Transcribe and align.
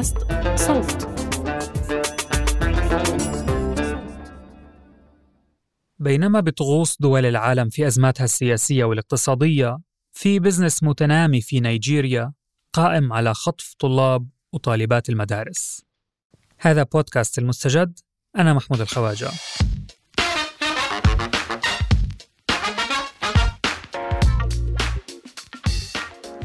بودكاست 0.00 0.16
صوت. 0.56 1.08
بينما 5.98 6.40
بتغوص 6.40 6.96
دول 7.00 7.26
العالم 7.26 7.68
في 7.68 7.86
أزماتها 7.86 8.24
السياسية 8.24 8.84
والاقتصادية 8.84 9.78
في 10.12 10.38
بزنس 10.38 10.82
متنامي 10.82 11.40
في 11.40 11.60
نيجيريا 11.60 12.32
قائم 12.72 13.12
على 13.12 13.34
خطف 13.34 13.74
طلاب 13.78 14.28
وطالبات 14.52 15.08
المدارس. 15.08 15.82
هذا 16.58 16.82
بودكاست 16.82 17.38
المستجد 17.38 17.98
أنا 18.36 18.54
محمود 18.54 18.80
الخواجة. 18.80 19.30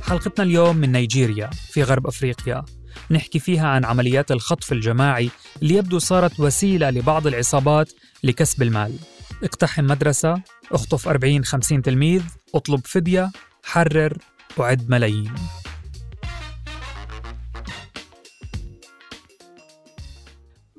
حلقتنا 0.01 0.45
اليوم 0.45 0.75
من 0.75 0.91
نيجيريا 0.91 1.49
في 1.49 1.83
غرب 1.83 2.07
أفريقيا. 2.07 2.65
نحكي 3.11 3.39
فيها 3.39 3.67
عن 3.67 3.85
عمليات 3.85 4.31
الخطف 4.31 4.71
الجماعي 4.71 5.29
اللي 5.61 5.75
يبدو 5.75 5.99
صارت 5.99 6.39
وسيلة 6.39 6.89
لبعض 6.89 7.27
العصابات 7.27 7.93
لكسب 8.23 8.61
المال. 8.61 8.95
اقتحم 9.43 9.83
مدرسة 9.83 10.41
اخطف 10.71 11.09
40-50 11.09 11.81
تلميذ 11.83 12.23
اطلب 12.55 12.81
فدية 12.85 13.31
حرر 13.63 14.17
وعد 14.57 14.89
ملايين. 14.89 15.33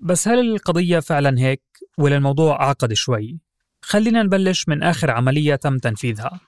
بس 0.03 0.29
هل 0.29 0.39
القضية 0.39 1.01
فعلا 1.01 1.39
هيك؟ 1.39 1.63
ولا 1.99 2.17
الموضوع 2.17 2.63
أعقد 2.63 2.93
شوي؟ 2.93 3.39
خلينا 3.83 4.23
نبلش 4.23 4.69
من 4.69 4.83
آخر 4.83 5.11
عملية 5.11 5.55
تم 5.55 5.79
تنفيذها. 5.79 6.41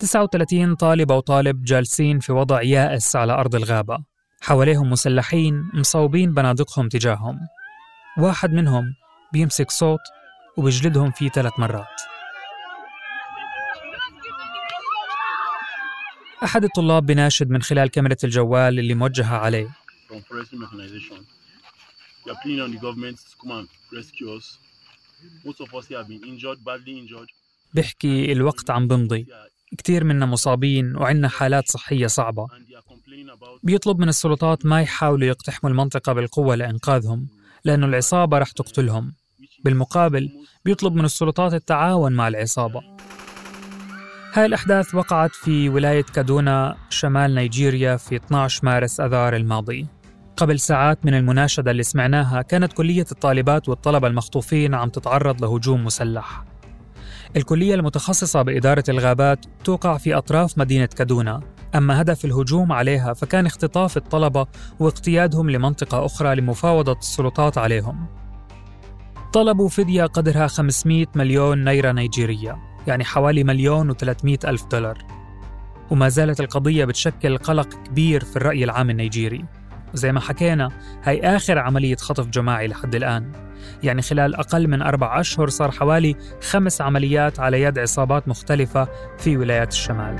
39 0.00 0.74
طالب 0.74 1.12
أو 1.12 1.20
طالب 1.20 1.64
جالسين 1.64 2.18
في 2.18 2.32
وضع 2.32 2.62
يائس 2.62 3.16
على 3.16 3.32
أرض 3.32 3.54
الغابة. 3.54 3.98
حواليهم 4.40 4.90
مسلحين 4.90 5.70
مصوبين 5.74 6.34
بنادقهم 6.34 6.88
تجاههم. 6.88 7.38
واحد 8.18 8.52
منهم 8.52 8.94
بيمسك 9.32 9.70
صوت 9.70 10.00
وبيجلدهم 10.56 11.10
فيه 11.10 11.28
ثلاث 11.28 11.52
مرات. 11.58 11.86
أحد 16.44 16.64
الطلاب 16.64 17.06
بناشد 17.06 17.50
من 17.50 17.62
خلال 17.62 17.88
كاميرا 17.88 18.16
الجوال 18.24 18.78
اللي 18.78 18.94
موجهة 18.94 19.36
عليه. 19.36 19.68
بيحكي 27.74 28.32
الوقت 28.32 28.70
عم 28.70 28.88
بمضي 28.88 29.26
كتير 29.78 30.04
منا 30.04 30.26
مصابين 30.26 30.96
وعندنا 30.96 31.28
حالات 31.28 31.68
صحية 31.68 32.06
صعبة. 32.06 32.46
بيطلب 33.62 33.98
من 33.98 34.08
السلطات 34.08 34.66
ما 34.66 34.80
يحاولوا 34.82 35.28
يقتحموا 35.28 35.70
المنطقة 35.70 36.12
بالقوة 36.12 36.54
لإنقاذهم 36.54 37.28
لأنه 37.64 37.86
العصابة 37.86 38.38
رح 38.38 38.50
تقتلهم. 38.52 39.12
بالمقابل 39.64 40.28
بيطلب 40.64 40.94
من 40.94 41.04
السلطات 41.04 41.54
التعاون 41.54 42.12
مع 42.12 42.28
العصابة. 42.28 42.80
هاي 44.32 44.46
الأحداث 44.46 44.94
وقعت 44.94 45.30
في 45.30 45.68
ولاية 45.68 46.02
كادونا 46.02 46.76
شمال 46.90 47.34
نيجيريا 47.34 47.96
في 47.96 48.16
12 48.16 48.64
مارس 48.64 49.00
أذار 49.00 49.36
الماضي. 49.36 49.86
قبل 50.36 50.60
ساعات 50.60 51.06
من 51.06 51.14
المناشدة 51.14 51.70
اللي 51.70 51.82
سمعناها 51.82 52.42
كانت 52.42 52.72
كلية 52.72 53.06
الطالبات 53.12 53.68
والطلبة 53.68 54.08
المخطوفين 54.08 54.74
عم 54.74 54.88
تتعرض 54.88 55.44
لهجوم 55.44 55.84
مسلح. 55.84 56.44
الكلية 57.36 57.74
المتخصصة 57.74 58.42
بإدارة 58.42 58.84
الغابات 58.88 59.44
توقع 59.64 59.96
في 59.96 60.14
أطراف 60.14 60.58
مدينة 60.58 60.86
كادونا. 60.86 61.40
أما 61.74 62.00
هدف 62.00 62.24
الهجوم 62.24 62.72
عليها 62.72 63.12
فكان 63.12 63.46
اختطاف 63.46 63.96
الطلبة 63.96 64.46
واقتيادهم 64.80 65.50
لمنطقة 65.50 66.06
أخرى 66.06 66.34
لمفاوضة 66.34 66.98
السلطات 66.98 67.58
عليهم. 67.58 68.06
طلبوا 69.32 69.68
فدية 69.68 70.04
قدرها 70.04 70.46
500 70.46 71.06
مليون 71.14 71.64
نيرة 71.64 71.92
نيجيرية 71.92 72.58
يعني 72.86 73.04
حوالي 73.04 73.44
مليون 73.44 73.92
و300 73.92 74.44
ألف 74.44 74.64
دولار. 74.66 74.98
وما 75.90 76.08
زالت 76.08 76.40
القضية 76.40 76.84
بتشكل 76.84 77.38
قلق 77.38 77.68
كبير 77.74 78.24
في 78.24 78.36
الرأي 78.36 78.64
العام 78.64 78.90
النيجيري. 78.90 79.44
وزي 79.94 80.12
ما 80.12 80.20
حكينا 80.20 80.68
هي 81.04 81.20
آخر 81.20 81.58
عملية 81.58 81.96
خطف 81.96 82.26
جماعي 82.26 82.66
لحد 82.68 82.94
الآن. 82.94 83.49
يعني 83.82 84.02
خلال 84.02 84.34
أقل 84.34 84.68
من 84.68 84.82
أربع 84.82 85.20
أشهر 85.20 85.48
صار 85.48 85.70
حوالي 85.70 86.16
خمس 86.42 86.80
عمليات 86.80 87.40
على 87.40 87.62
يد 87.62 87.78
عصابات 87.78 88.28
مختلفة 88.28 88.88
في 89.18 89.36
ولايات 89.36 89.72
الشمال. 89.72 90.16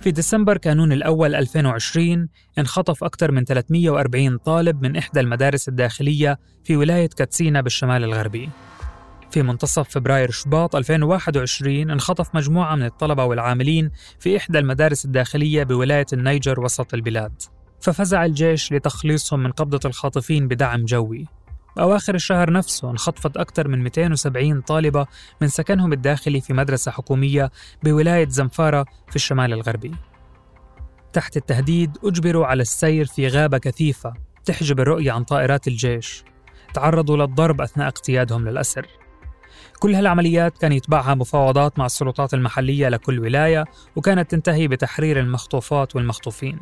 في 0.00 0.10
ديسمبر 0.10 0.56
كانون 0.56 0.92
الأول 0.92 1.34
2020 1.34 2.28
انخطف 2.58 3.04
أكثر 3.04 3.32
من 3.32 3.44
340 3.44 4.38
طالب 4.38 4.82
من 4.82 4.96
إحدى 4.96 5.20
المدارس 5.20 5.68
الداخلية 5.68 6.38
في 6.64 6.76
ولاية 6.76 7.08
كاتسينا 7.08 7.60
بالشمال 7.60 8.04
الغربي. 8.04 8.50
في 9.30 9.42
منتصف 9.42 9.88
فبراير 9.88 10.30
شباط 10.30 10.76
2021 10.76 11.90
انخطف 11.90 12.34
مجموعة 12.34 12.76
من 12.76 12.84
الطلبة 12.84 13.24
والعاملين 13.24 13.90
في 14.20 14.36
إحدى 14.36 14.58
المدارس 14.58 15.04
الداخلية 15.04 15.62
بولاية 15.62 16.06
النيجر 16.12 16.60
وسط 16.60 16.94
البلاد. 16.94 17.42
ففزع 17.84 18.24
الجيش 18.24 18.72
لتخليصهم 18.72 19.40
من 19.40 19.50
قبضة 19.50 19.80
الخاطفين 19.84 20.48
بدعم 20.48 20.84
جوي. 20.84 21.26
بأواخر 21.76 22.14
الشهر 22.14 22.52
نفسه 22.52 22.90
انخطفت 22.90 23.36
أكثر 23.36 23.68
من 23.68 23.82
270 23.82 24.60
طالبة 24.60 25.06
من 25.40 25.48
سكنهم 25.48 25.92
الداخلي 25.92 26.40
في 26.40 26.52
مدرسة 26.52 26.90
حكومية 26.90 27.50
بولاية 27.82 28.28
زنفارة 28.28 28.84
في 29.08 29.16
الشمال 29.16 29.52
الغربي. 29.52 29.94
تحت 31.12 31.36
التهديد 31.36 31.98
أجبروا 32.04 32.46
على 32.46 32.62
السير 32.62 33.04
في 33.04 33.28
غابة 33.28 33.58
كثيفة 33.58 34.12
تحجب 34.44 34.80
الرؤية 34.80 35.12
عن 35.12 35.24
طائرات 35.24 35.68
الجيش. 35.68 36.24
تعرضوا 36.74 37.16
للضرب 37.16 37.60
أثناء 37.60 37.88
اقتيادهم 37.88 38.48
للأسر. 38.48 38.86
كل 39.78 39.94
هالعمليات 39.94 40.58
كان 40.58 40.72
يتبعها 40.72 41.14
مفاوضات 41.14 41.78
مع 41.78 41.86
السلطات 41.86 42.34
المحلية 42.34 42.88
لكل 42.88 43.20
ولاية 43.20 43.64
وكانت 43.96 44.30
تنتهي 44.30 44.68
بتحرير 44.68 45.20
المخطوفات 45.20 45.96
والمخطوفين. 45.96 46.58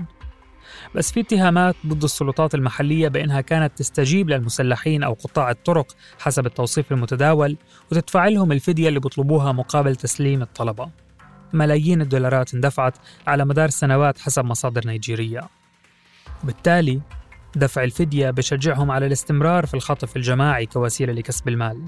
بس 0.94 1.12
في 1.12 1.20
اتهامات 1.20 1.76
ضد 1.86 2.04
السلطات 2.04 2.54
المحلية 2.54 3.08
بأنها 3.08 3.40
كانت 3.40 3.78
تستجيب 3.78 4.30
للمسلحين 4.30 5.02
أو 5.02 5.12
قطاع 5.12 5.50
الطرق 5.50 5.96
حسب 6.18 6.46
التوصيف 6.46 6.92
المتداول 6.92 7.56
وتدفع 7.90 8.28
لهم 8.28 8.52
الفدية 8.52 8.88
اللي 8.88 9.00
بيطلبوها 9.00 9.52
مقابل 9.52 9.96
تسليم 9.96 10.42
الطلبة. 10.42 10.90
ملايين 11.52 12.02
الدولارات 12.02 12.54
اندفعت 12.54 12.98
على 13.26 13.44
مدار 13.44 13.70
سنوات 13.70 14.18
حسب 14.18 14.44
مصادر 14.44 14.86
نيجيرية. 14.86 15.48
وبالتالي 16.42 17.00
دفع 17.56 17.84
الفدية 17.84 18.30
بشجعهم 18.30 18.90
على 18.90 19.06
الاستمرار 19.06 19.66
في 19.66 19.74
الخطف 19.74 20.16
الجماعي 20.16 20.66
كوسيلة 20.66 21.12
لكسب 21.12 21.48
المال. 21.48 21.82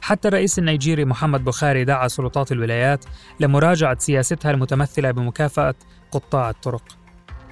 حتى 0.00 0.28
الرئيس 0.28 0.58
النيجيري 0.58 1.04
محمد 1.04 1.44
بخاري 1.44 1.84
دعا 1.84 2.08
سلطات 2.08 2.52
الولايات 2.52 3.04
لمراجعة 3.40 3.98
سياستها 3.98 4.50
المتمثلة 4.50 5.10
بمكافأة 5.10 5.74
قطاع 6.10 6.50
الطرق. 6.50 6.82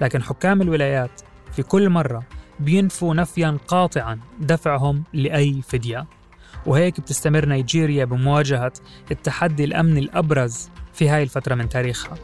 لكن 0.01 0.23
حكام 0.23 0.61
الولايات 0.61 1.21
في 1.51 1.63
كل 1.63 1.89
مرة 1.89 2.23
بينفوا 2.59 3.13
نفيا 3.13 3.57
قاطعا 3.67 4.19
دفعهم 4.39 5.03
لأي 5.13 5.61
فدية. 5.61 6.07
وهيك 6.65 7.01
بتستمر 7.01 7.45
نيجيريا 7.45 8.05
بمواجهة 8.05 8.73
التحدي 9.11 9.63
الأمني 9.63 9.99
الأبرز 9.99 10.69
في 10.93 11.09
هاي 11.09 11.23
الفترة 11.23 11.55
من 11.55 11.69
تاريخها. 11.69 12.17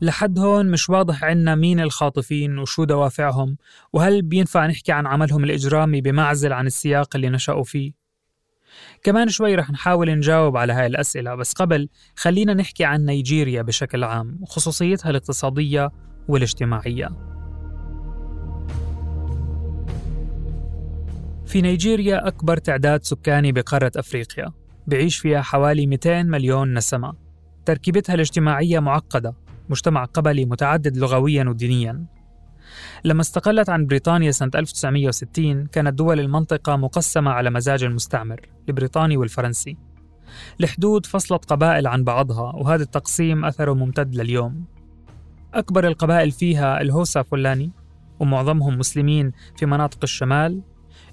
لحد 0.00 0.38
هون 0.38 0.70
مش 0.70 0.90
واضح 0.90 1.24
عنا 1.24 1.54
مين 1.54 1.80
الخاطفين 1.80 2.58
وشو 2.58 2.84
دوافعهم 2.84 3.56
وهل 3.92 4.22
بينفع 4.22 4.66
نحكي 4.66 4.92
عن 4.92 5.06
عملهم 5.06 5.44
الإجرامي 5.44 6.00
بمعزل 6.00 6.52
عن 6.52 6.66
السياق 6.66 7.16
اللي 7.16 7.28
نشأوا 7.28 7.64
فيه؟ 7.64 8.03
كمان 9.02 9.28
شوي 9.28 9.54
رح 9.54 9.70
نحاول 9.70 10.10
نجاوب 10.10 10.56
على 10.56 10.72
هاي 10.72 10.86
الأسئلة 10.86 11.34
بس 11.34 11.52
قبل 11.52 11.88
خلينا 12.16 12.54
نحكي 12.54 12.84
عن 12.84 13.04
نيجيريا 13.04 13.62
بشكل 13.62 14.04
عام 14.04 14.38
وخصوصيتها 14.40 15.10
الاقتصادية 15.10 15.90
والاجتماعية. 16.28 17.08
في 21.46 21.62
نيجيريا 21.62 22.28
أكبر 22.28 22.56
تعداد 22.56 23.04
سكاني 23.04 23.52
بقارة 23.52 23.92
أفريقيا 23.96 24.52
بعيش 24.86 25.18
فيها 25.18 25.42
حوالي 25.42 25.86
200 25.86 26.22
مليون 26.22 26.74
نسمة. 26.74 27.12
تركيبتها 27.64 28.14
الاجتماعية 28.14 28.78
معقدة 28.78 29.34
مجتمع 29.68 30.04
قبلي 30.04 30.44
متعدد 30.44 30.96
لغويا 30.96 31.44
ودينيا. 31.44 32.13
لما 33.04 33.20
استقلت 33.20 33.70
عن 33.70 33.86
بريطانيا 33.86 34.30
سنة 34.30 34.50
1960 34.54 35.66
كانت 35.66 35.94
دول 35.94 36.20
المنطقة 36.20 36.76
مقسمة 36.76 37.30
على 37.30 37.50
مزاج 37.50 37.84
المستعمر 37.84 38.40
البريطاني 38.68 39.16
والفرنسي. 39.16 39.76
الحدود 40.60 41.06
فصلت 41.06 41.44
قبائل 41.44 41.86
عن 41.86 42.04
بعضها 42.04 42.52
وهذا 42.56 42.82
التقسيم 42.82 43.44
أثره 43.44 43.72
ممتد 43.72 44.14
لليوم. 44.14 44.64
أكبر 45.54 45.86
القبائل 45.86 46.30
فيها 46.30 46.80
الهوسا 46.80 47.22
فلاني 47.22 47.70
ومعظمهم 48.20 48.78
مسلمين 48.78 49.32
في 49.56 49.66
مناطق 49.66 49.98
الشمال. 50.02 50.62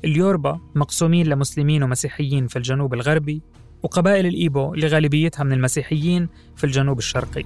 اليوربا 0.05 0.59
مقسومين 0.75 1.27
لمسلمين 1.27 1.83
ومسيحيين 1.83 2.47
في 2.47 2.55
الجنوب 2.55 2.93
الغربي 2.93 3.41
وقبائل 3.83 4.25
الإيبو 4.25 4.73
اللي 4.73 4.87
غالبيتها 4.87 5.43
من 5.43 5.53
المسيحيين 5.53 6.29
في 6.55 6.63
الجنوب 6.63 6.97
الشرقي. 6.97 7.43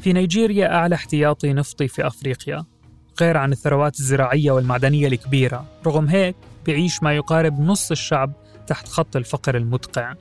في 0.00 0.12
نيجيريا 0.12 0.74
أعلى 0.74 0.94
احتياطي 0.94 1.52
نفطي 1.52 1.88
في 1.88 2.06
أفريقيا 2.06 2.64
غير 3.20 3.36
عن 3.36 3.52
الثروات 3.52 4.00
الزراعية 4.00 4.50
والمعدنية 4.50 5.06
الكبيرة 5.06 5.64
رغم 5.86 6.08
هيك 6.08 6.36
بيعيش 6.66 7.02
ما 7.02 7.16
يقارب 7.16 7.60
نص 7.60 7.90
الشعب 7.90 8.32
تحت 8.66 8.88
خط 8.88 9.16
الفقر 9.16 9.56
المدقع. 9.56 10.14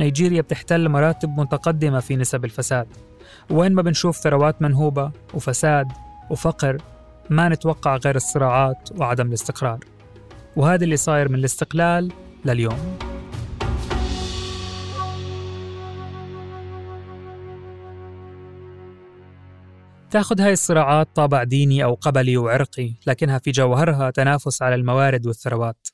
نيجيريا 0.00 0.40
بتحتل 0.40 0.88
مراتب 0.88 1.40
متقدمة 1.40 2.00
في 2.00 2.16
نسب 2.16 2.44
الفساد. 2.44 2.86
وين 3.50 3.72
ما 3.72 3.82
بنشوف 3.82 4.16
ثروات 4.16 4.62
منهوبة 4.62 5.10
وفساد 5.34 5.86
وفقر 6.30 6.76
ما 7.30 7.48
نتوقع 7.48 7.96
غير 7.96 8.16
الصراعات 8.16 8.88
وعدم 8.96 9.28
الاستقرار. 9.28 9.78
وهذا 10.56 10.84
اللي 10.84 10.96
صاير 10.96 11.28
من 11.28 11.38
الاستقلال 11.38 12.12
لليوم. 12.44 13.05
تاخذ 20.10 20.40
هاي 20.40 20.52
الصراعات 20.52 21.08
طابع 21.14 21.44
ديني 21.44 21.84
أو 21.84 21.94
قبلي 21.94 22.36
وعرقي 22.36 22.94
لكنها 23.06 23.38
في 23.38 23.50
جوهرها 23.50 24.10
تنافس 24.10 24.62
على 24.62 24.74
الموارد 24.74 25.26
والثروات. 25.26 25.88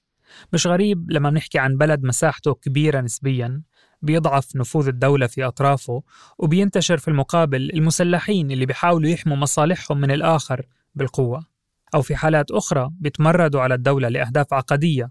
مش 0.52 0.66
غريب 0.66 1.10
لما 1.10 1.30
بنحكي 1.30 1.58
عن 1.58 1.76
بلد 1.76 2.04
مساحته 2.04 2.54
كبيرة 2.54 3.00
نسبيا 3.00 3.62
بيضعف 4.02 4.56
نفوذ 4.56 4.88
الدولة 4.88 5.26
في 5.26 5.44
أطرافه 5.44 6.02
وبينتشر 6.38 6.96
في 6.96 7.08
المقابل 7.08 7.70
المسلحين 7.74 8.50
اللي 8.50 8.66
بيحاولوا 8.66 9.10
يحموا 9.10 9.36
مصالحهم 9.36 10.00
من 10.00 10.10
الآخر 10.10 10.66
بالقوة. 10.94 11.46
أو 11.94 12.02
في 12.02 12.16
حالات 12.16 12.50
أخرى 12.50 12.90
بيتمردوا 13.00 13.60
على 13.60 13.74
الدولة 13.74 14.08
لأهداف 14.08 14.54
عقدية. 14.54 15.10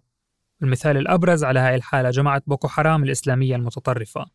المثال 0.63 0.97
الأبرز 0.97 1.43
على 1.43 1.59
هاي 1.59 1.75
الحالة 1.75 2.09
جماعة 2.09 2.41
بوكو 2.47 2.67
حرام 2.67 3.03
الإسلامية 3.03 3.55
المتطرفة. 3.55 4.25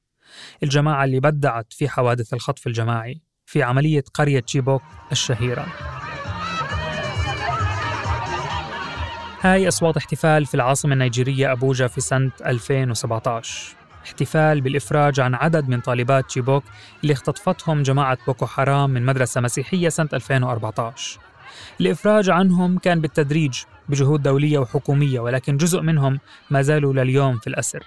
الجماعة 0.63 1.05
اللي 1.05 1.21
بدعت 1.21 1.73
في 1.73 1.89
حوادث 1.89 2.35
الخطف 2.35 2.67
الجماعي. 2.67 3.26
في 3.47 3.63
عملية 3.63 4.05
قرية 4.15 4.41
تشيبوك 4.41 4.83
الشهيرة. 5.13 5.67
هاي 9.41 9.69
أصوات 9.69 9.97
احتفال 9.97 10.47
في 10.47 10.55
العاصمة 10.55 10.93
النيجيرية 10.93 11.53
أبوجا 11.53 11.87
في 11.87 12.01
سنة 12.01 12.31
2017 12.47 13.77
احتفال 14.05 14.61
بالإفراج 14.61 15.21
عن 15.21 15.35
عدد 15.35 15.69
من 15.69 15.81
طالبات 15.81 16.27
تشيبوك 16.27 16.65
اللي 17.03 17.13
اختطفتهم 17.13 17.83
جماعة 17.83 18.19
بوكو 18.27 18.47
حرام 18.47 18.91
من 18.91 19.05
مدرسة 19.05 19.41
مسيحية 19.41 19.89
سنة 19.89 20.09
2014 20.13 21.19
الإفراج 21.81 22.31
عنهم 22.31 22.79
كان 22.79 23.01
بالتدريج 23.01 23.63
بجهود 23.89 24.23
دولية 24.23 24.59
وحكومية 24.59 25.21
ولكن 25.21 25.57
جزء 25.57 25.81
منهم 25.81 26.21
ما 26.51 26.63
زالوا 26.63 26.93
لليوم 26.93 27.39
في 27.39 27.47
الأسر. 27.47 27.83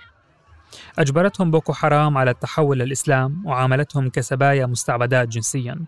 أجبرتهم 0.99 1.51
بوكو 1.51 1.73
حرام 1.73 2.17
على 2.17 2.31
التحول 2.31 2.79
للإسلام 2.79 3.45
وعاملتهم 3.45 4.09
كسبايا 4.09 4.65
مستعبدات 4.65 5.27
جنسياً. 5.27 5.85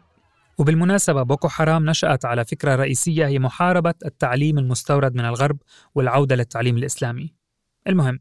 وبالمناسبة 0.57 1.23
بوكو 1.23 1.47
حرام 1.47 1.89
نشأت 1.89 2.25
على 2.25 2.45
فكرة 2.45 2.75
رئيسية 2.75 3.27
هي 3.27 3.39
محاربة 3.39 3.93
التعليم 4.05 4.57
المستورد 4.57 5.15
من 5.15 5.25
الغرب 5.25 5.57
والعودة 5.95 6.35
للتعليم 6.35 6.77
الإسلامي. 6.77 7.33
المهم 7.87 8.19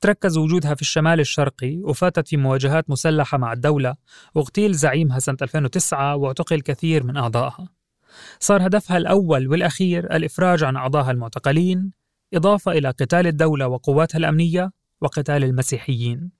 تركز 0.00 0.38
وجودها 0.38 0.74
في 0.74 0.82
الشمال 0.82 1.20
الشرقي 1.20 1.80
وفاتت 1.82 2.28
في 2.28 2.36
مواجهات 2.36 2.90
مسلحة 2.90 3.38
مع 3.38 3.52
الدولة 3.52 3.94
واغتيل 4.34 4.72
زعيمها 4.72 5.18
سنة 5.18 5.36
2009 5.42 6.16
واعتقل 6.16 6.60
كثير 6.60 7.04
من 7.04 7.16
أعضائها. 7.16 7.68
صار 8.40 8.66
هدفها 8.66 8.96
الأول 8.96 9.48
والأخير 9.48 10.16
الإفراج 10.16 10.64
عن 10.64 10.76
أعضائها 10.76 11.10
المعتقلين 11.10 11.92
إضافة 12.34 12.72
إلى 12.72 12.88
قتال 12.88 13.26
الدولة 13.26 13.68
وقواتها 13.68 14.18
الأمنية 14.18 14.70
وقتال 15.00 15.44
المسيحيين. 15.44 16.30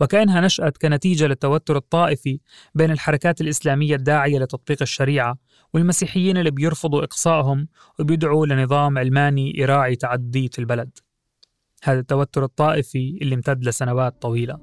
وكأنها 0.00 0.40
نشأت 0.40 0.76
كنتيجة 0.76 1.26
للتوتر 1.26 1.76
الطائفي 1.76 2.40
بين 2.74 2.90
الحركات 2.90 3.40
الإسلامية 3.40 3.94
الداعية 3.94 4.38
لتطبيق 4.38 4.82
الشريعة 4.82 5.38
والمسيحيين 5.74 6.36
اللي 6.36 6.50
بيرفضوا 6.50 7.04
إقصائهم 7.04 7.68
وبيدعوا 8.00 8.46
لنظام 8.46 8.98
علماني 8.98 9.52
يراعي 9.58 9.96
تعدية 9.96 10.50
البلد. 10.58 10.98
هذا 11.82 12.00
التوتر 12.00 12.44
الطائفي 12.44 13.18
اللي 13.22 13.34
امتد 13.34 13.64
لسنوات 13.64 14.22
طويلة. 14.22 14.58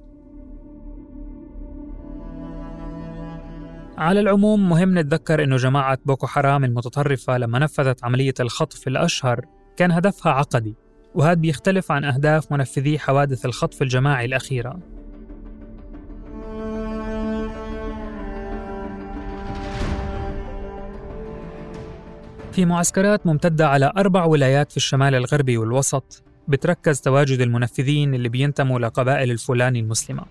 على 3.98 4.20
العموم 4.20 4.70
مهم 4.70 5.00
نتذكر 5.00 5.44
أنه 5.44 5.56
جماعة 5.56 6.00
بوكو 6.06 6.28
حرام 6.28 6.64
المتطرفة 6.64 7.38
لما 7.38 7.60
نفذت 7.60 8.04
عملية 8.04 8.34
الخطف 8.40 8.88
الأشهر 8.88 9.46
كان 9.78 9.92
هدفها 9.92 10.32
عقدي. 10.32 10.76
وهذا 11.16 11.34
بيختلف 11.34 11.92
عن 11.92 12.04
أهداف 12.04 12.52
منفذي 12.52 13.00
حوادث 13.00 13.46
الخطف 13.46 13.82
الجماعي 13.82 14.26
الأخيرة. 14.26 14.80
في 22.52 22.66
معسكرات 22.66 23.28
ممتدة 23.28 23.68
على 23.68 23.94
أربع 23.98 24.26
ولايات 24.26 24.72
في 24.72 24.78
الشمال 24.78 25.16
الغربي 25.16 25.58
والوسط 25.58 26.24
بتركز 26.48 27.02
تواجد 27.02 27.42
المنفذين 27.42 28.16
اللي 28.16 28.30
بينتموا 28.30 28.80
لقبائل 28.80 29.32
الفلاني 29.32 29.80
المسلمة. 29.80 30.26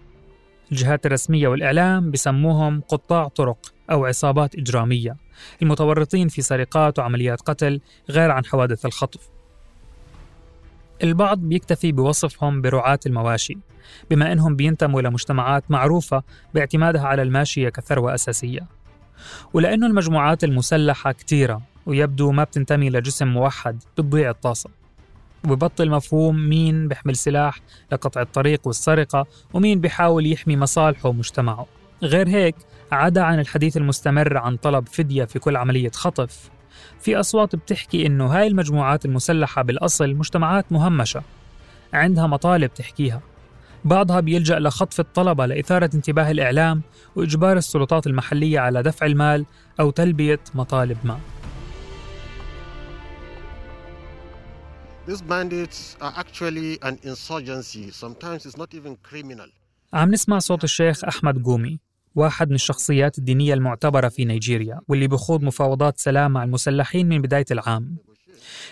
الجهات 0.73 1.07
الرسمية 1.07 1.49
والإعلام 1.49 2.11
بسموهم 2.11 2.81
قطاع 2.81 3.29
طرق 3.29 3.73
أو 3.91 4.07
عصابات 4.07 4.55
إجرامية. 4.55 5.17
المتورطين 5.63 6.29
في 6.29 6.43
سرقات 6.43 6.99
وعمليات 6.99 7.41
قتل 7.41 7.81
غير 8.11 8.31
عن 8.31 8.45
حوادث 8.45 8.87
الخطف. 8.87 9.34
البعض 11.02 11.38
بيكتفي 11.38 11.93
بوصفهم 11.93 12.62
برعاة 12.62 12.99
المواشي 13.06 13.58
بما 14.11 14.32
أنهم 14.32 14.56
بينتموا 14.56 15.02
لمجتمعات 15.02 15.70
معروفة 15.70 16.23
باعتمادها 16.55 17.06
على 17.06 17.23
الماشية 17.23 17.69
كثروة 17.69 18.14
أساسية. 18.14 18.67
ولأنه 19.52 19.87
المجموعات 19.87 20.44
المسلحة 20.44 21.12
كتيرة 21.12 21.62
ويبدو 21.87 22.32
ما 22.32 22.44
بتنتمي 22.44 22.91
لجسم 22.91 23.29
موحد 23.29 23.82
بتضيع 23.96 24.31
الطاسة 24.31 24.70
وببطل 25.44 25.91
مفهوم 25.91 26.49
مين 26.49 26.88
بيحمل 26.88 27.17
سلاح 27.17 27.61
لقطع 27.93 28.23
الطريق 28.23 28.67
والسرقة 28.67 29.26
ومين 29.52 29.81
بيحاول 29.81 30.26
يحمي 30.26 30.56
مصالحه 30.56 31.08
ومجتمعه. 31.08 31.67
غير 32.02 32.29
هيك 32.29 32.55
عدا 32.92 33.23
عن 33.23 33.40
الحديث 33.40 33.76
المستمر 33.76 34.37
عن 34.37 34.57
طلب 34.57 34.88
فدية 34.88 35.25
في 35.25 35.38
كل 35.38 35.57
عملية 35.57 35.90
خطف 35.90 36.50
في 37.00 37.21
أصوات 37.21 37.57
بتحكي 37.57 38.07
إنه 38.07 38.26
هاي 38.26 38.47
المجموعات 38.47 39.05
المسلحة 39.05 39.62
بالأصل 39.62 40.14
مجتمعات 40.14 40.73
مهمشة 40.73 41.23
عندها 41.93 42.26
مطالب 42.26 42.75
تحكيها 42.75 43.21
بعضها 43.85 44.21
بيلجأ 44.21 44.59
لخطف 44.59 45.00
الطلبة 45.00 45.47
لإثارة 45.47 45.91
انتباه 45.95 46.31
الإعلام 46.31 46.83
وإجبار 47.17 47.57
السلطات 47.57 48.07
المحلية 48.07 48.59
على 48.61 48.83
دفع 48.83 49.07
المال 49.07 49.47
أو 49.81 49.91
تلبية 49.91 50.41
مطالب 50.55 50.99
ما 51.05 51.19
These 55.07 55.21
bandits 55.21 55.99
are 56.00 56.14
actually 56.17 56.79
an 56.83 56.99
insurgency. 57.03 57.91
Sometimes 57.91 58.47
it's 58.47 58.57
not 58.57 58.75
even 58.75 58.97
criminal. 59.03 59.50
عم 59.93 60.11
نسمع 60.11 60.38
صوت 60.38 60.64
الشيخ 60.64 61.05
أحمد 61.05 61.43
قومي 61.45 61.79
واحد 62.14 62.49
من 62.49 62.54
الشخصيات 62.54 63.18
الدينية 63.18 63.54
المعتبرة 63.54 64.09
في 64.09 64.25
نيجيريا 64.25 64.80
واللي 64.88 65.09
بخوض 65.09 65.42
مفاوضات 65.42 65.99
سلام 65.99 66.30
مع 66.30 66.44
المسلحين 66.44 67.09
من 67.09 67.23
بداية 67.23 67.44
العام. 67.50 67.97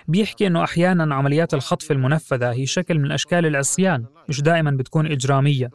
بيحكي 0.08 0.46
أنه 0.46 0.64
أحيانا 0.64 1.14
عمليات 1.14 1.54
الخطف 1.54 1.92
المنفذة 1.92 2.52
هي 2.52 2.66
شكل 2.66 2.98
من 2.98 3.12
أشكال 3.12 3.46
العصيان 3.46 4.04
مش 4.28 4.40
دائما 4.40 4.70
بتكون 4.70 5.06
إجرامية. 5.06 5.70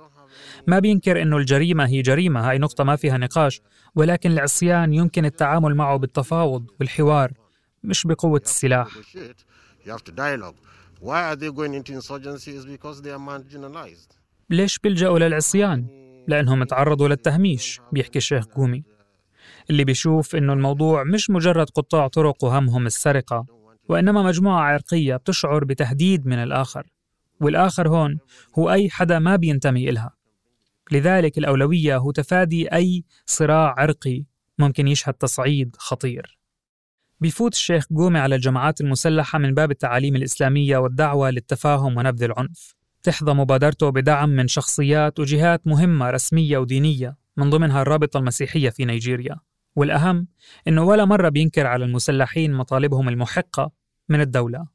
ما 0.67 0.79
بينكر 0.79 1.21
أنه 1.21 1.37
الجريمة 1.37 1.87
هي 1.87 2.01
جريمة 2.01 2.49
هاي 2.49 2.57
نقطة 2.57 2.83
ما 2.83 2.95
فيها 2.95 3.17
نقاش 3.17 3.61
ولكن 3.95 4.31
العصيان 4.31 4.93
يمكن 4.93 5.25
التعامل 5.25 5.75
معه 5.75 5.97
بالتفاوض 5.97 6.65
والحوار 6.79 7.31
مش 7.83 8.07
بقوة 8.07 8.41
السلاح. 8.45 8.87
ليش 14.49 14.79
بيلجأوا 14.79 15.19
للعصيان؟ 15.19 16.06
لأنهم 16.27 16.63
تعرضوا 16.63 17.07
للتهميش 17.07 17.81
بيحكي 17.91 18.17
الشيخ 18.17 18.45
قومي. 18.45 18.83
اللي 19.69 19.83
بيشوف 19.83 20.35
إنه 20.35 20.53
الموضوع 20.53 21.03
مش 21.03 21.29
مجرد 21.29 21.69
قطاع 21.69 22.07
طرق 22.07 22.43
وهمهم 22.43 22.85
السرقة 22.85 23.45
وإنما 23.89 24.23
مجموعة 24.23 24.61
عرقية 24.61 25.15
بتشعر 25.15 25.63
بتهديد 25.63 26.25
من 26.25 26.37
الآخر. 26.37 26.87
والآخر 27.41 27.89
هون 27.89 28.17
هو 28.59 28.71
أي 28.71 28.89
حدا 28.89 29.19
ما 29.19 29.35
بينتمي 29.35 29.89
إلها. 29.89 30.13
لذلك 30.91 31.37
الأولوية 31.37 31.97
هو 31.97 32.11
تفادي 32.11 32.67
أي 32.73 33.03
صراع 33.25 33.75
عرقي 33.77 34.25
ممكن 34.59 34.87
يشهد 34.87 35.13
تصعيد 35.13 35.75
خطير. 35.79 36.37
بيفوت 37.19 37.53
الشيخ 37.53 37.85
قومي 37.95 38.19
على 38.19 38.35
الجماعات 38.35 38.81
المسلحة 38.81 39.39
من 39.39 39.53
باب 39.53 39.71
التعاليم 39.71 40.15
الإسلامية 40.15 40.77
والدعوة 40.77 41.29
للتفاهم 41.29 41.97
ونبذ 41.97 42.23
العنف. 42.23 42.76
تحظى 43.03 43.33
مبادرته 43.33 43.89
بدعم 43.89 44.29
من 44.29 44.47
شخصيات 44.47 45.19
وجهات 45.19 45.67
مهمة 45.67 46.09
رسمية 46.09 46.57
ودينية 46.57 47.17
من 47.37 47.49
ضمنها 47.49 47.81
الرابطة 47.81 48.17
المسيحية 48.17 48.69
في 48.69 48.85
نيجيريا. 48.85 49.35
والأهم 49.75 50.27
إنه 50.67 50.83
ولا 50.83 51.05
مرة 51.05 51.29
بينكر 51.29 51.67
على 51.67 51.85
المسلحين 51.85 52.53
مطالبهم 52.53 53.09
المحقة 53.09 53.71
من 54.09 54.21
الدولة. 54.21 54.67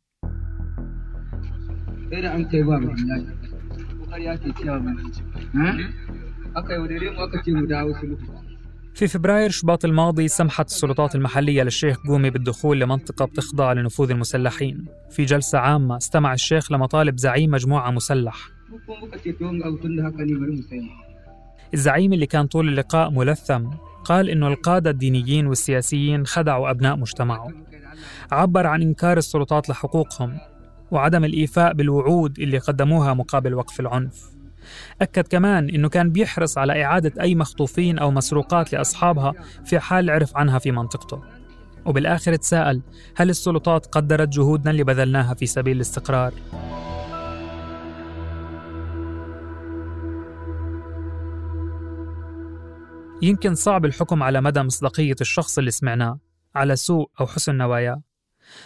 في 8.94 9.08
فبراير 9.08 9.50
شباط 9.50 9.84
الماضي 9.84 10.28
سمحت 10.28 10.66
السلطات 10.66 11.14
المحلية 11.14 11.62
للشيخ 11.62 11.96
قومي 12.06 12.30
بالدخول 12.30 12.80
لمنطقة 12.80 13.24
بتخضع 13.24 13.72
لنفوذ 13.72 14.10
المسلحين. 14.10 14.86
في 15.10 15.24
جلسة 15.24 15.58
عامة 15.58 15.96
استمع 15.96 16.32
الشيخ 16.32 16.72
لمطالب 16.72 17.18
زعيم 17.18 17.50
مجموعة 17.50 17.90
مسلح 17.90 18.48
الزعيم 21.74 22.12
اللي 22.12 22.26
كان 22.26 22.46
طول 22.46 22.68
اللقاء 22.68 23.10
ملثم 23.10 23.66
قال 24.04 24.30
إنه 24.30 24.48
القادة 24.48 24.90
الدينيين 24.90 25.46
والسياسيين 25.46 26.26
خدعوا 26.26 26.70
أبناء 26.70 26.96
مجتمعه. 26.96 27.48
عبر 28.32 28.66
عن 28.66 28.82
إنكار 28.82 29.18
السلطات 29.18 29.68
لحقوقهم 29.68 30.38
وعدم 30.90 31.24
الإيفاء 31.24 31.72
بالوعود 31.72 32.38
اللي 32.38 32.58
قدموها 32.58 33.14
مقابل 33.14 33.54
وقف 33.54 33.80
العنف. 33.80 34.31
أكد 35.02 35.26
كمان 35.28 35.68
أنه 35.68 35.88
كان 35.88 36.10
بيحرص 36.10 36.58
على 36.58 36.84
إعادة 36.84 37.22
أي 37.22 37.34
مخطوفين 37.34 37.98
أو 37.98 38.10
مسروقات 38.10 38.72
لأصحابها 38.72 39.32
في 39.64 39.78
حال 39.78 40.10
عرف 40.10 40.36
عنها 40.36 40.58
في 40.58 40.70
منطقته 40.70 41.22
وبالآخر 41.86 42.36
تساءل 42.36 42.82
هل 43.16 43.30
السلطات 43.30 43.86
قدرت 43.86 44.28
جهودنا 44.28 44.70
اللي 44.70 44.84
بذلناها 44.84 45.34
في 45.34 45.46
سبيل 45.46 45.76
الاستقرار؟ 45.76 46.32
يمكن 53.22 53.54
صعب 53.54 53.84
الحكم 53.84 54.22
على 54.22 54.40
مدى 54.40 54.62
مصداقية 54.62 55.16
الشخص 55.20 55.58
اللي 55.58 55.70
سمعناه 55.70 56.18
على 56.54 56.76
سوء 56.76 57.10
أو 57.20 57.26
حسن 57.26 57.56
نواياه 57.56 58.02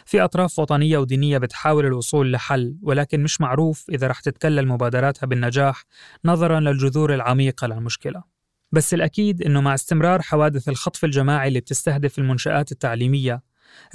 في 0.04 0.20
أطراف 0.20 0.58
وطنية 0.58 0.98
ودينية 0.98 1.38
بتحاول 1.38 1.86
الوصول 1.86 2.32
لحل 2.32 2.76
ولكن 2.82 3.22
مش 3.22 3.40
معروف 3.40 3.86
إذا 3.90 4.06
رح 4.06 4.20
تتكلل 4.20 4.68
مبادراتها 4.68 5.26
بالنجاح 5.26 5.84
نظرا 6.24 6.60
للجذور 6.60 7.14
العميقة 7.14 7.66
للمشكلة. 7.66 8.22
بس 8.72 8.94
الأكيد 8.94 9.42
إنه 9.42 9.60
مع 9.60 9.74
استمرار 9.74 10.22
حوادث 10.22 10.68
الخطف 10.68 11.04
الجماعي 11.04 11.48
اللي 11.48 11.60
بتستهدف 11.60 12.18
المنشآت 12.18 12.72
التعليمية 12.72 13.42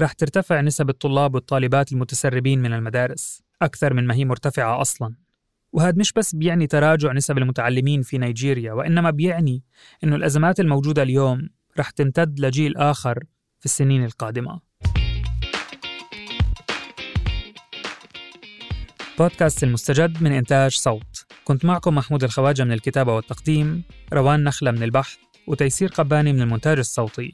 رح 0.01 0.13
ترتفع 0.13 0.61
نسب 0.61 0.89
الطلاب 0.89 1.35
والطالبات 1.35 1.91
المتسربين 1.91 2.61
من 2.61 2.73
المدارس 2.73 3.43
أكثر 3.61 3.93
من 3.93 4.07
ما 4.07 4.13
هي 4.13 4.25
مرتفعة 4.25 4.81
أصلاً. 4.81 5.15
وهذا 5.73 5.95
مش 5.97 6.13
بس 6.13 6.35
بيعني 6.35 6.67
تراجع 6.67 7.11
نسب 7.13 7.37
المتعلمين 7.37 8.01
في 8.01 8.17
نيجيريا 8.17 8.73
وإنما 8.73 9.09
بيعني 9.09 9.63
أنه 10.03 10.15
الأزمات 10.15 10.59
الموجودة 10.59 11.03
اليوم 11.03 11.49
رح 11.79 11.89
تمتد 11.89 12.39
لجيل 12.39 12.77
آخر 12.77 13.23
في 13.59 13.65
السنين 13.65 14.05
القادمة. 14.05 14.59
بودكاست 19.21 19.63
المستجد 19.63 20.23
من 20.23 20.31
إنتاج 20.31 20.75
صوت. 20.75 21.25
كنت 21.43 21.65
معكم 21.65 21.95
محمود 21.95 22.23
الخواجة 22.23 22.63
من 22.63 22.71
الكتابة 22.71 23.15
والتقديم 23.15 23.83
روان 24.13 24.43
نخلة 24.43 24.71
من 24.71 24.83
البحث 24.83 25.15
وتيسير 25.47 25.89
قباني 25.89 26.33
من 26.33 26.41
المونتاج 26.41 26.77
الصوتي. 26.77 27.33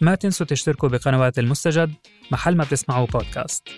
ما 0.00 0.14
تنسوا 0.14 0.46
تشتركوا 0.46 0.88
بقنوات 0.88 1.38
المستجد 1.38 1.92
محل 2.30 2.56
ما 2.56 2.64
بتسمعوا 2.64 3.06
بودكاست 3.06 3.68